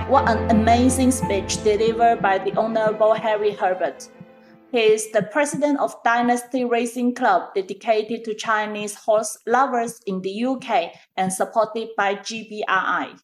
What 0.09 0.27
an 0.27 0.49
amazing 0.49 1.11
speech 1.11 1.63
delivered 1.63 2.21
by 2.21 2.39
the 2.39 2.53
Honorable 2.57 3.13
Harry 3.13 3.51
Herbert. 3.51 4.09
He 4.71 4.79
is 4.79 5.11
the 5.11 5.23
president 5.23 5.79
of 5.79 5.95
Dynasty 6.03 6.65
Racing 6.65 7.15
Club 7.15 7.53
dedicated 7.55 8.23
to 8.25 8.33
Chinese 8.35 8.95
horse 8.95 9.37
lovers 9.47 9.99
in 10.05 10.21
the 10.21 10.45
UK 10.45 10.91
and 11.15 11.31
supported 11.31 11.89
by 11.95 12.15
GBRI. 12.15 13.19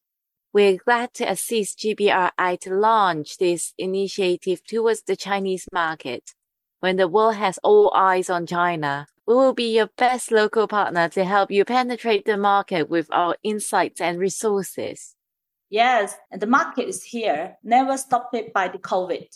We're 0.55 0.77
glad 0.77 1.13
to 1.15 1.29
assist 1.29 1.79
GBRI 1.79 2.61
to 2.61 2.73
launch 2.73 3.39
this 3.39 3.73
initiative 3.77 4.65
towards 4.65 5.01
the 5.01 5.17
Chinese 5.17 5.67
market. 5.73 6.31
When 6.79 6.95
the 6.95 7.09
world 7.09 7.35
has 7.35 7.59
all 7.61 7.91
eyes 7.93 8.29
on 8.29 8.45
China, 8.45 9.07
we 9.27 9.35
will 9.35 9.51
be 9.53 9.75
your 9.75 9.89
best 9.97 10.31
local 10.31 10.65
partner 10.65 11.09
to 11.09 11.25
help 11.25 11.51
you 11.51 11.65
penetrate 11.65 12.23
the 12.23 12.37
market 12.37 12.89
with 12.89 13.09
our 13.11 13.35
insights 13.43 13.99
and 13.99 14.17
resources. 14.17 15.15
Yes, 15.69 16.15
and 16.31 16.41
the 16.41 16.47
market 16.47 16.87
is 16.87 17.03
here, 17.03 17.57
never 17.61 17.97
stopped 17.97 18.37
by 18.53 18.69
the 18.69 18.79
COVID. 18.79 19.27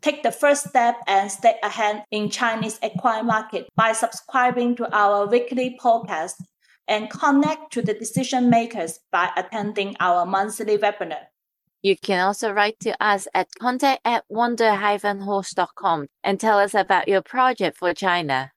Take 0.00 0.22
the 0.22 0.30
first 0.30 0.68
step 0.68 0.94
and 1.08 1.28
stay 1.28 1.56
ahead 1.60 2.04
in 2.12 2.30
Chinese 2.30 2.78
equine 2.84 3.26
market 3.26 3.66
by 3.74 3.90
subscribing 3.90 4.76
to 4.76 4.96
our 4.96 5.26
weekly 5.26 5.76
podcast 5.82 6.34
and 6.88 7.10
connect 7.10 7.72
to 7.72 7.82
the 7.82 7.94
decision 7.94 8.50
makers 8.50 9.00
by 9.12 9.30
attending 9.36 9.96
our 10.00 10.26
monthly 10.26 10.78
webinar. 10.78 11.26
You 11.82 11.96
can 11.96 12.18
also 12.26 12.50
write 12.50 12.80
to 12.80 13.00
us 13.02 13.28
at 13.34 13.48
contact 13.60 14.00
at 14.04 14.24
wonder-horse.com 14.28 16.08
and 16.24 16.40
tell 16.40 16.58
us 16.58 16.74
about 16.74 17.06
your 17.06 17.22
project 17.22 17.76
for 17.76 17.94
China. 17.94 18.50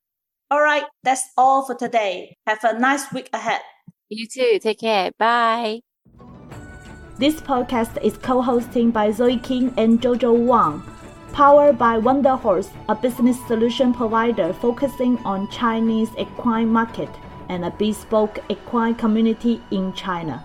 All 0.50 0.62
right, 0.62 0.86
that's 1.04 1.30
all 1.38 1.66
for 1.66 1.76
today. 1.76 2.36
Have 2.48 2.64
a 2.64 2.80
nice 2.80 3.12
week 3.14 3.30
ahead. 3.32 3.62
You 4.10 4.28
too. 4.28 4.60
Take 4.60 4.80
care. 4.80 5.12
Bye. 5.20 5.82
This 7.20 7.40
podcast 7.40 8.02
is 8.04 8.18
co-hosted 8.18 8.92
by 8.92 9.12
Zoe 9.12 9.38
King 9.38 9.72
and 9.78 10.02
Jojo 10.02 10.36
Wang. 10.36 10.82
Powered 11.32 11.78
by 11.78 12.00
Wonder 12.00 12.36
Horse, 12.36 12.70
a 12.90 12.96
business 12.96 13.38
solution 13.48 13.94
provider 13.94 14.52
focusing 14.52 15.18
on 15.20 15.50
Chinese 15.52 16.10
equine 16.18 16.68
market 16.68 17.10
and 17.50 17.66
a 17.66 17.72
bespoke 17.72 18.40
equine 18.50 18.96
community 18.96 19.62
in 19.72 19.94
China. 19.94 20.44